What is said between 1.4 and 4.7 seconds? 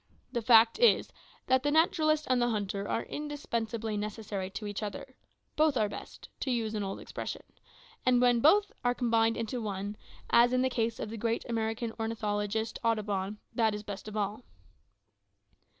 that the naturalist and the hunter are indispensably necessary to